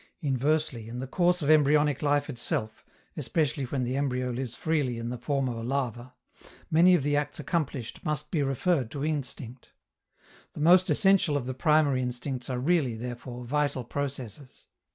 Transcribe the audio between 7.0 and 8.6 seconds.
the acts accomplished must be